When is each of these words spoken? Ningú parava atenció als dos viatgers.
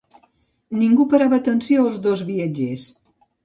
Ningú 0.83 1.05
parava 1.11 1.39
atenció 1.43 1.85
als 1.91 2.03
dos 2.09 2.27
viatgers. 2.33 2.91